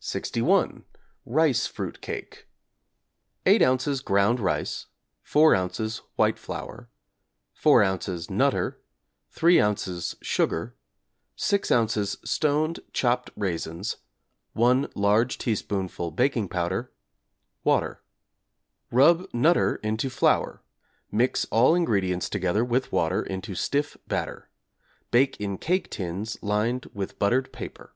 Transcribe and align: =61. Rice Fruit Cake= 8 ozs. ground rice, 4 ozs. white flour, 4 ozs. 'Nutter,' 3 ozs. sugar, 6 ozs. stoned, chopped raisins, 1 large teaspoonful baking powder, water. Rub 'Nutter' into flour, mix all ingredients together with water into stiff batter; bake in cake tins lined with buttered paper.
=61. 0.00 0.84
Rice 1.26 1.66
Fruit 1.66 2.00
Cake= 2.00 2.48
8 3.44 3.60
ozs. 3.60 4.02
ground 4.02 4.40
rice, 4.40 4.86
4 5.24 5.52
ozs. 5.52 6.00
white 6.14 6.38
flour, 6.38 6.88
4 7.52 7.82
ozs. 7.82 8.30
'Nutter,' 8.30 8.80
3 9.28 9.56
ozs. 9.56 10.14
sugar, 10.22 10.74
6 11.36 11.68
ozs. 11.68 12.16
stoned, 12.26 12.80
chopped 12.94 13.28
raisins, 13.36 13.98
1 14.54 14.88
large 14.94 15.36
teaspoonful 15.36 16.10
baking 16.12 16.48
powder, 16.48 16.90
water. 17.62 18.00
Rub 18.90 19.28
'Nutter' 19.34 19.76
into 19.82 20.08
flour, 20.08 20.62
mix 21.12 21.44
all 21.50 21.74
ingredients 21.74 22.30
together 22.30 22.64
with 22.64 22.90
water 22.90 23.22
into 23.22 23.54
stiff 23.54 23.98
batter; 24.06 24.48
bake 25.10 25.38
in 25.38 25.58
cake 25.58 25.90
tins 25.90 26.38
lined 26.40 26.86
with 26.94 27.18
buttered 27.18 27.52
paper. 27.52 27.94